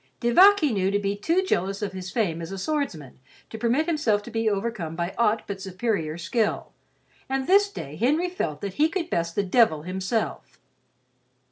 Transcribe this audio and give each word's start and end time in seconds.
De 0.19 0.31
Vac 0.31 0.61
he 0.61 0.71
knew 0.73 0.89
to 0.89 0.97
be 0.97 1.15
too 1.15 1.43
jealous 1.43 1.83
of 1.83 1.91
his 1.93 2.09
fame 2.09 2.41
as 2.41 2.51
a 2.51 2.57
swordsman 2.57 3.19
to 3.51 3.57
permit 3.59 3.85
himself 3.85 4.23
to 4.23 4.31
be 4.31 4.49
overcome 4.49 4.95
by 4.95 5.13
aught 5.15 5.43
but 5.45 5.61
superior 5.61 6.17
skill, 6.17 6.71
and 7.29 7.45
this 7.45 7.69
day 7.71 7.95
Henry 7.97 8.27
felt 8.27 8.61
that 8.61 8.73
he 8.73 8.89
could 8.89 9.11
best 9.11 9.35
the 9.35 9.43
devil 9.43 9.83
himself. 9.83 10.57